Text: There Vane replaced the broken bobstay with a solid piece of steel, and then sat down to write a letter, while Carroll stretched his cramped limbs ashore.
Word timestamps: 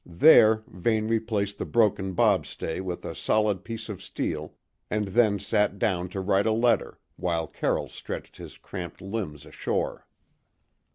There 0.03 0.63
Vane 0.65 1.07
replaced 1.07 1.59
the 1.59 1.65
broken 1.65 2.13
bobstay 2.15 2.79
with 2.79 3.05
a 3.05 3.13
solid 3.13 3.63
piece 3.63 3.87
of 3.87 4.01
steel, 4.01 4.55
and 4.89 5.09
then 5.09 5.37
sat 5.37 5.77
down 5.77 6.09
to 6.09 6.21
write 6.21 6.47
a 6.47 6.51
letter, 6.51 6.97
while 7.17 7.45
Carroll 7.45 7.87
stretched 7.87 8.37
his 8.37 8.57
cramped 8.57 8.99
limbs 8.99 9.45
ashore. 9.45 10.07